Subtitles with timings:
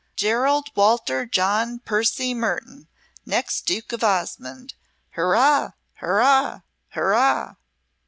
[0.15, 2.87] Gerald Walter John Percy Mertoun,
[3.23, 4.73] next Duke of Osmonde!
[5.11, 7.53] Hurrah, hurrah, hurrah!"